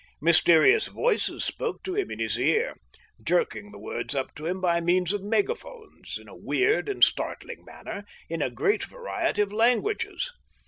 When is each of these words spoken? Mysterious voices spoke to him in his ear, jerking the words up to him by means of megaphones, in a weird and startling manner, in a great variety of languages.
Mysterious 0.19 0.87
voices 0.87 1.43
spoke 1.45 1.83
to 1.83 1.93
him 1.93 2.09
in 2.09 2.17
his 2.17 2.39
ear, 2.39 2.75
jerking 3.23 3.71
the 3.71 3.77
words 3.77 4.15
up 4.15 4.33
to 4.33 4.47
him 4.47 4.59
by 4.59 4.81
means 4.81 5.13
of 5.13 5.21
megaphones, 5.21 6.17
in 6.19 6.27
a 6.27 6.35
weird 6.35 6.89
and 6.89 7.03
startling 7.03 7.63
manner, 7.63 8.03
in 8.27 8.41
a 8.41 8.49
great 8.49 8.83
variety 8.83 9.43
of 9.43 9.53
languages. 9.53 10.33